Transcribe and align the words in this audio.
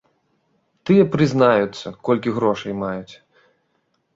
Тыя 0.89 1.03
прызнаюцца, 1.17 1.87
колькі 2.07 2.33
грошай 2.39 2.73
маюць. 2.81 3.13